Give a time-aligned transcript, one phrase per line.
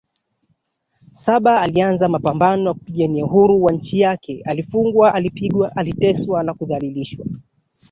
[1.11, 7.25] saba alianza mapambano ya kupigania Uhuru wa nchi yake alifungwa alipigwa aliteswa na kudhalilishwa